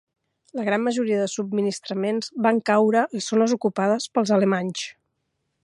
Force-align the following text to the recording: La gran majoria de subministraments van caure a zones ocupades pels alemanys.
La 0.59 0.63
gran 0.69 0.81
majoria 0.85 1.19
de 1.19 1.27
subministraments 1.33 2.31
van 2.47 2.63
caure 2.71 3.03
a 3.19 3.23
zones 3.27 3.55
ocupades 3.59 4.09
pels 4.17 4.33
alemanys. 4.39 4.87